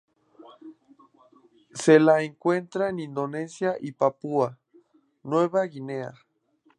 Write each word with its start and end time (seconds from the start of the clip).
Se 1.75 1.99
la 1.99 2.23
encuentra 2.23 2.89
en 2.89 2.97
Indonesia 3.01 3.75
y 3.79 3.91
Papúa 3.91 4.57
Nueva 5.21 5.63
Guinea. 5.65 6.11